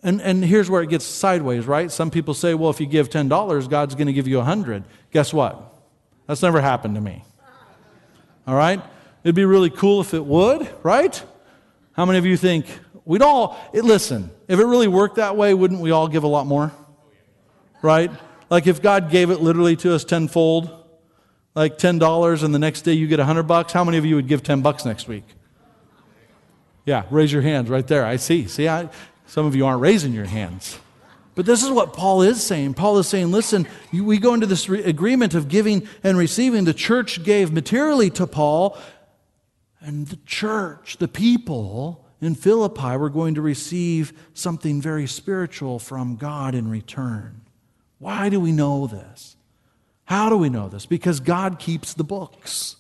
[0.04, 1.92] And, and here's where it gets sideways, right?
[1.92, 4.84] Some people say, well, if you give $10, God's going to give you a 100
[5.12, 5.62] Guess what?
[6.26, 7.24] That's never happened to me.
[8.48, 8.82] All right?
[9.24, 11.24] It'd be really cool if it would, right?
[11.94, 12.66] How many of you think,
[13.06, 16.28] We'd all, it, listen, if it really worked that way, wouldn't we all give a
[16.28, 16.72] lot more?
[17.82, 18.12] Right?
[18.50, 20.70] Like if God gave it literally to us tenfold,
[21.56, 24.28] like $10 and the next day you get 100 bucks, how many of you would
[24.28, 25.24] give 10 bucks next week?
[26.86, 28.06] Yeah, raise your hands right there.
[28.06, 28.48] I see.
[28.48, 28.90] See, I,
[29.32, 30.78] some of you aren't raising your hands.
[31.36, 32.74] But this is what Paul is saying.
[32.74, 36.66] Paul is saying, listen, we go into this re- agreement of giving and receiving.
[36.66, 38.78] The church gave materially to Paul,
[39.80, 46.18] and the church, the people, in Philippi were going to receive something very spiritual from
[46.18, 47.40] God in return.
[48.00, 49.38] Why do we know this?
[50.04, 50.86] How do we know this?
[50.86, 52.76] Because God keeps the books.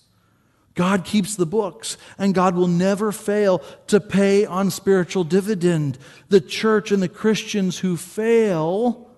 [0.73, 5.97] God keeps the books, and God will never fail to pay on spiritual dividend.
[6.29, 9.09] The church and the Christians who fail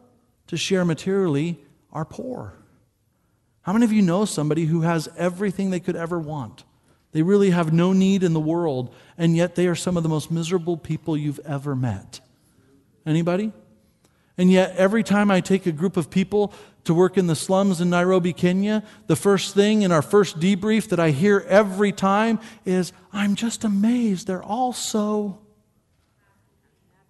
[0.47, 1.59] to share materially
[1.91, 2.53] are poor.
[3.61, 6.63] How many of you know somebody who has everything they could ever want?
[7.11, 10.09] They really have no need in the world, and yet they are some of the
[10.09, 12.19] most miserable people you've ever met.
[13.05, 13.53] Anybody?
[14.37, 17.79] And yet, every time I take a group of people to work in the slums
[17.79, 22.39] in Nairobi, Kenya, the first thing in our first debrief that I hear every time
[22.65, 24.27] is, I'm just amazed.
[24.27, 25.39] They're all so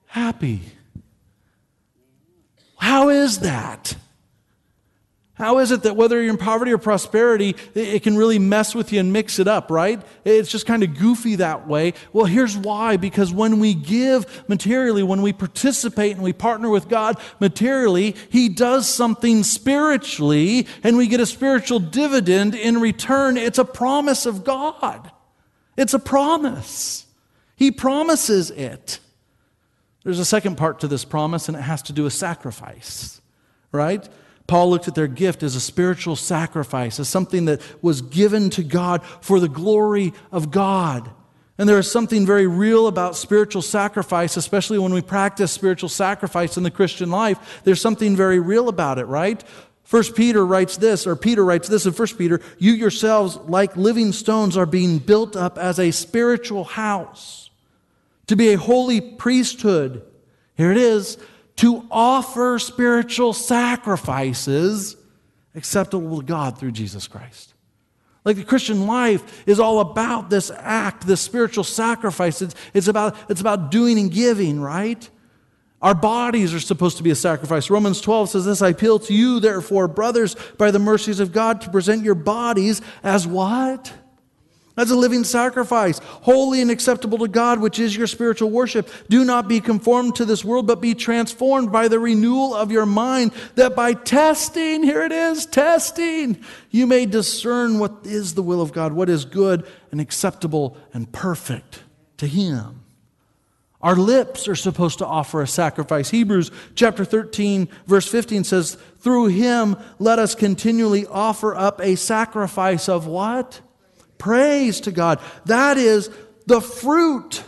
[0.06, 0.62] happy.
[2.78, 3.96] How is that?
[5.36, 8.94] How is it that whether you're in poverty or prosperity, it can really mess with
[8.94, 10.00] you and mix it up, right?
[10.24, 11.96] It's just kind of goofy that way.
[12.14, 12.98] Well, here's why.
[12.98, 18.48] Because when we give materially, when we participate and we partner with God materially, He
[18.48, 23.36] does something spiritually and we get a spiritual dividend in return.
[23.36, 25.12] It's a promise of God.
[25.76, 27.08] It's a promise.
[27.56, 29.00] He promises it.
[30.04, 33.22] There's a second part to this promise, and it has to do with sacrifice,
[33.72, 34.08] right?
[34.48, 38.64] Paul looked at their gift as a spiritual sacrifice, as something that was given to
[38.64, 41.10] God for the glory of God.
[41.58, 46.58] And there is something very real about spiritual sacrifice, especially when we practice spiritual sacrifice
[46.58, 47.62] in the Christian life.
[47.64, 49.44] There's something very real about it, right?
[49.84, 54.12] First Peter writes this, or Peter writes this in First Peter, you yourselves, like living
[54.12, 57.52] stones, are being built up as a spiritual house
[58.28, 60.02] to be a holy priesthood.
[60.56, 61.18] Here it is,
[61.58, 64.96] to offer spiritual sacrifices
[65.56, 67.54] acceptable to God through Jesus Christ.
[68.26, 72.42] Like the Christian life is all about this act, this spiritual sacrifice.
[72.42, 75.08] It's, it's, about, it's about doing and giving, right?
[75.82, 77.70] Our bodies are supposed to be a sacrifice.
[77.70, 81.60] Romans 12 says this I appeal to you, therefore, brothers, by the mercies of God,
[81.62, 83.94] to present your bodies as what?
[84.76, 88.90] As a living sacrifice, holy and acceptable to God, which is your spiritual worship.
[89.08, 92.88] Do not be conformed to this world, but be transformed by the renewal of your
[92.88, 98.62] mind, that by testing, here it is, testing, you may discern what is the will
[98.62, 101.84] of God, what is good and acceptable and perfect
[102.18, 102.84] to Him.
[103.80, 106.10] Our lips are supposed to offer a sacrifice.
[106.10, 112.90] Hebrews chapter 13, verse 15 says, Through Him let us continually offer up a sacrifice
[112.90, 113.62] of what?
[114.24, 115.20] Praise to God.
[115.46, 116.10] That is
[116.46, 117.44] the fruit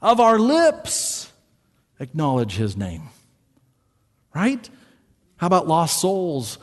[0.00, 1.30] of our lips.
[2.00, 3.10] Acknowledge His name.
[4.34, 4.68] Right?
[5.36, 6.58] How about lost souls?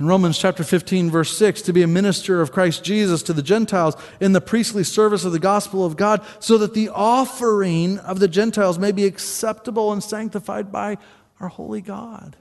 [0.00, 3.42] In Romans chapter 15, verse 6, to be a minister of Christ Jesus to the
[3.42, 8.18] Gentiles in the priestly service of the gospel of God, so that the offering of
[8.18, 10.98] the Gentiles may be acceptable and sanctified by
[11.38, 12.36] our holy God.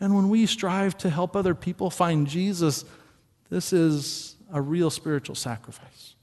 [0.00, 2.86] And when we strive to help other people find Jesus,
[3.50, 6.14] this is a real spiritual sacrifice.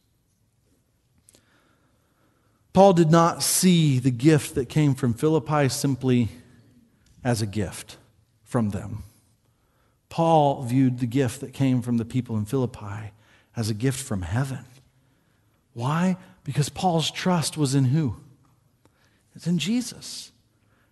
[2.73, 6.29] Paul did not see the gift that came from Philippi simply
[7.23, 7.97] as a gift
[8.43, 9.03] from them.
[10.09, 13.11] Paul viewed the gift that came from the people in Philippi
[13.55, 14.65] as a gift from heaven.
[15.73, 16.17] Why?
[16.43, 18.15] Because Paul's trust was in who?
[19.35, 20.31] It's in Jesus.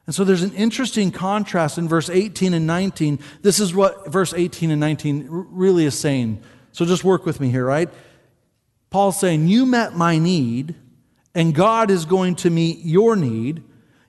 [0.06, 3.20] And so there's an interesting contrast in verse 18 and 19.
[3.42, 6.42] This is what verse 18 and 19 really is saying
[6.76, 7.90] So just work with me here, right?
[8.90, 10.76] Paul's saying, You met my need,
[11.34, 13.64] and God is going to meet your need.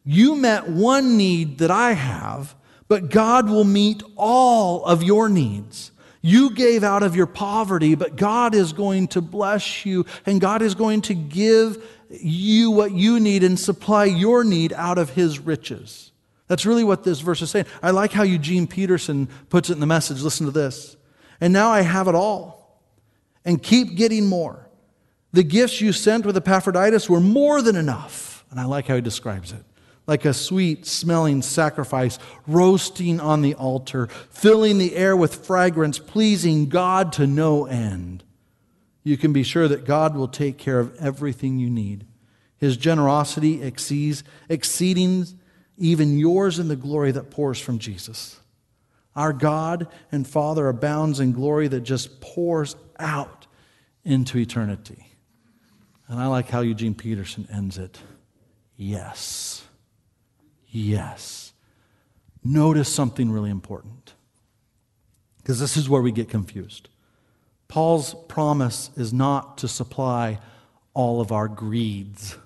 [0.05, 2.57] You met one need that I have,
[2.89, 5.93] but God will meet all of your needs.
[6.23, 10.61] You gave out of your poverty, but God is going to bless you, and God
[10.61, 15.39] is going to give you what you need and supply your need out of His
[15.39, 16.11] riches.
[16.49, 17.67] That's really what this verse is saying.
[17.81, 20.21] I like how Eugene Peterson puts it in the message.
[20.21, 20.97] Listen to this.
[21.41, 22.56] And now I have it all
[23.47, 24.69] and keep getting more.
[25.33, 28.45] The gifts you sent with Epaphroditus were more than enough.
[28.51, 29.65] And I like how he describes it
[30.07, 36.69] like a sweet smelling sacrifice roasting on the altar, filling the air with fragrance, pleasing
[36.69, 38.23] God to no end.
[39.03, 42.07] You can be sure that God will take care of everything you need.
[42.59, 45.27] His generosity exceeds, exceeding
[45.77, 48.41] even yours in the glory that pours from Jesus.
[49.17, 53.47] Our God and Father abounds in glory that just pours out
[54.05, 55.09] into eternity.
[56.07, 57.99] And I like how Eugene Peterson ends it.
[58.77, 59.64] Yes.
[60.69, 61.53] Yes.
[62.45, 64.12] Notice something really important.
[65.39, 66.89] Because this is where we get confused.
[67.69, 70.39] Paul's promise is not to supply
[70.95, 72.37] all of our greeds,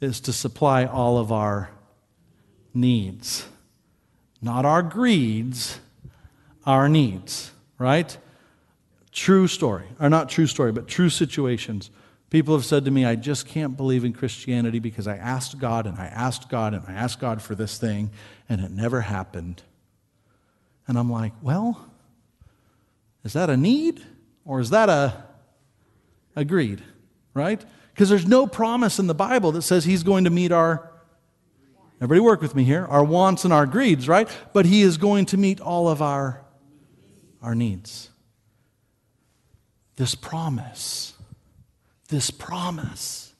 [0.00, 1.70] it's to supply all of our
[2.74, 3.46] needs.
[4.42, 5.78] Not our greeds,
[6.66, 8.16] our needs, right?
[9.12, 11.90] True story, or not true story, but true situations.
[12.28, 15.86] People have said to me, I just can't believe in Christianity because I asked God
[15.86, 18.10] and I asked God and I asked God for this thing
[18.48, 19.62] and it never happened.
[20.88, 21.88] And I'm like, well,
[23.22, 24.02] is that a need
[24.44, 25.24] or is that a,
[26.34, 26.82] a greed,
[27.34, 27.64] right?
[27.92, 30.90] Because there's no promise in the Bible that says He's going to meet our,
[32.02, 34.28] everybody work with me here, our wants and our greeds, right?
[34.52, 36.42] But He is going to meet all of our,
[37.40, 38.10] our needs.
[39.96, 41.12] This promise
[42.12, 43.34] this promise.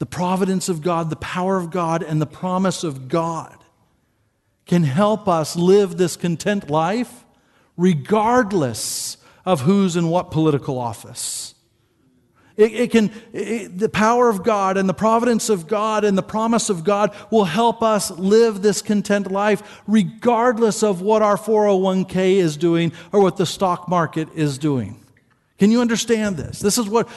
[0.00, 3.56] The providence of God, the power of God, and the promise of God
[4.66, 7.24] can help us live this content life
[7.76, 11.54] regardless of who's in what political office.
[12.60, 16.22] It, it can, it, the power of God and the providence of God and the
[16.22, 22.36] promise of God will help us live this content life regardless of what our 401k
[22.36, 25.02] is doing or what the stock market is doing.
[25.58, 26.58] Can you understand this?
[26.58, 27.08] This is what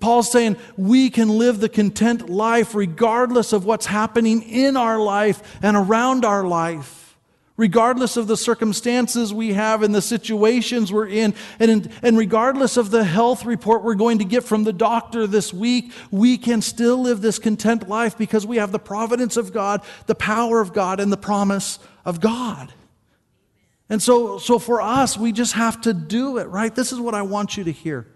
[0.00, 0.56] Paul's saying.
[0.76, 6.24] We can live the content life regardless of what's happening in our life and around
[6.24, 7.01] our life,
[7.62, 12.76] regardless of the circumstances we have and the situations we're in, and, in, and regardless
[12.76, 16.60] of the health report we're going to get from the doctor this week, we can
[16.60, 20.72] still live this content life because we have the providence of God, the power of
[20.72, 22.74] God, and the promise of God.
[23.88, 26.74] And so, so for us, we just have to do it, right?
[26.74, 28.08] This is what I want you to hear.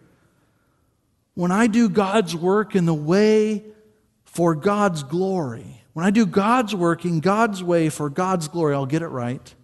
[1.35, 3.63] When I do God's work in the way
[4.25, 8.85] for God's glory, when I do God's work in God's way for God's glory, I'll
[8.85, 9.55] get it right.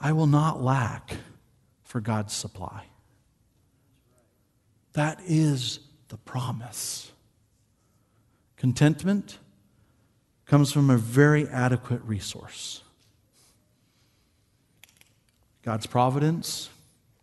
[0.00, 1.18] I will not lack
[1.82, 2.84] for God's supply.
[4.94, 7.12] That is the promise.
[8.56, 9.36] Contentment
[10.46, 12.82] comes from a very adequate resource.
[15.60, 16.70] God's providence,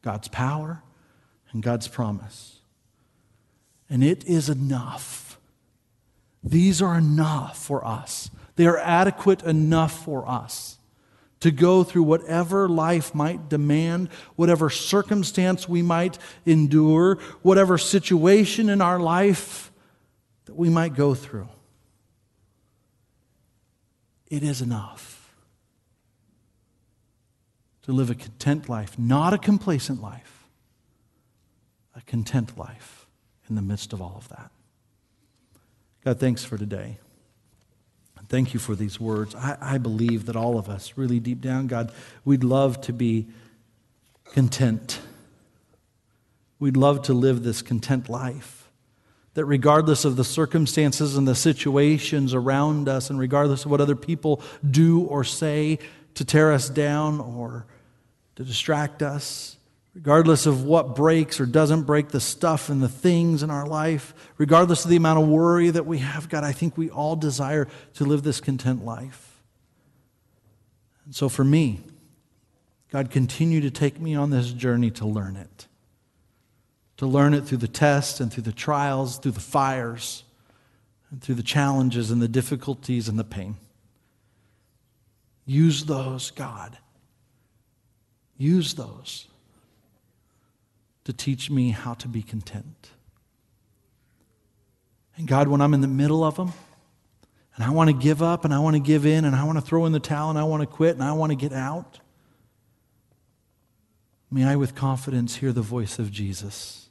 [0.04, 0.84] God's power,
[1.52, 2.60] and God's promise.
[3.90, 5.33] And it is enough.
[6.44, 8.30] These are enough for us.
[8.56, 10.78] They are adequate enough for us
[11.40, 18.82] to go through whatever life might demand, whatever circumstance we might endure, whatever situation in
[18.82, 19.72] our life
[20.46, 21.50] that we might go through.
[24.28, 25.34] It is enough
[27.84, 30.48] to live a content life, not a complacent life,
[31.96, 33.06] a content life
[33.50, 34.50] in the midst of all of that.
[36.04, 36.98] God, thanks for today.
[38.34, 39.36] Thank you for these words.
[39.36, 41.92] I, I believe that all of us, really deep down, God,
[42.26, 43.28] we'd love to be
[44.32, 45.00] content.
[46.60, 48.72] We'd love to live this content life.
[49.36, 53.96] That regardless of the circumstances and the situations around us, and regardless of what other
[53.96, 55.80] people do or say
[56.16, 57.66] to tear us down or
[58.36, 59.58] to distract us,
[59.94, 64.14] regardless of what breaks or doesn't break the stuff and the things in our life,
[64.38, 67.68] regardless of the amount of worry that we have, God, I think we all desire
[67.96, 69.42] to live this content life.
[71.06, 71.82] And so for me,
[72.92, 75.68] God, continue to take me on this journey to learn it.
[76.98, 80.24] To learn it through the tests and through the trials, through the fires,
[81.12, 83.58] and through the challenges and the difficulties and the pain.
[85.46, 86.78] Use those, God,
[88.38, 89.28] use those
[91.06, 92.90] to teach me how to be content.
[95.18, 96.54] And God, when I'm in the middle of them,
[97.56, 99.58] and I want to give up and I want to give in and I want
[99.58, 101.54] to throw in the towel and I want to quit and I want to get
[101.54, 102.00] out,
[104.32, 106.90] may I with confidence hear the voice of Jesus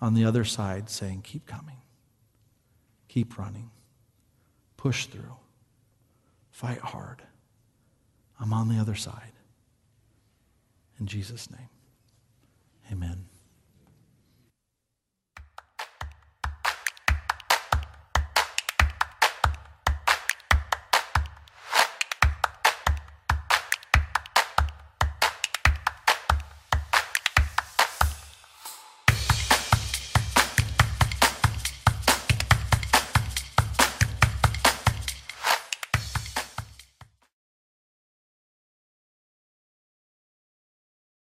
[0.00, 1.78] on the other side saying, Keep coming,
[3.08, 3.70] keep running,
[4.76, 5.36] push through,
[6.50, 7.22] fight hard.
[8.38, 9.32] I'm on the other side.
[10.98, 11.68] In Jesus' name,
[12.92, 13.31] amen.